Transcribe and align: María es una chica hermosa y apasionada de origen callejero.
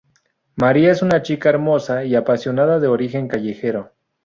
María 0.55 0.91
es 0.93 1.03
una 1.03 1.21
chica 1.21 1.49
hermosa 1.49 2.03
y 2.05 2.15
apasionada 2.15 2.79
de 2.79 2.87
origen 2.87 3.27
callejero. 3.27 3.91